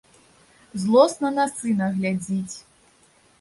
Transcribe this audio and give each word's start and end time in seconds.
Злосна 0.83 1.31
на 1.35 1.45
сына 1.59 1.91
глядзіць. 1.99 2.55